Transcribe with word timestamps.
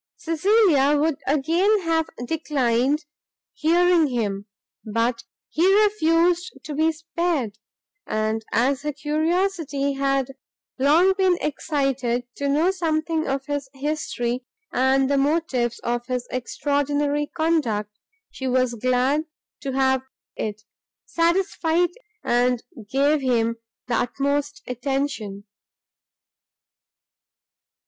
Cecilia 0.17 0.97
would 0.97 1.19
again 1.27 1.81
have 1.81 2.07
declined 2.25 3.05
hearing 3.53 4.07
him, 4.07 4.47
but 4.83 5.23
he 5.47 5.71
refused 5.83 6.57
to 6.63 6.73
be 6.73 6.91
spared: 6.91 7.59
and 8.07 8.43
as 8.51 8.81
her 8.81 8.93
curiosity 8.93 9.93
had 9.93 10.29
long 10.79 11.13
been 11.13 11.37
excited 11.39 12.23
to 12.37 12.49
know 12.49 12.71
something 12.71 13.27
of 13.27 13.45
his 13.45 13.69
history, 13.75 14.43
and 14.73 15.07
the 15.07 15.19
motives 15.19 15.77
of 15.81 16.07
his 16.07 16.27
extraordinary 16.31 17.27
conduct, 17.27 17.99
she 18.31 18.47
was 18.47 18.73
glad 18.73 19.25
to 19.59 19.71
have 19.71 20.01
it 20.35 20.63
satisfied, 21.05 21.91
and 22.23 22.63
gave 22.89 23.21
him 23.21 23.57
the 23.85 23.93
utmost 23.97 24.63
attention. 24.65 25.43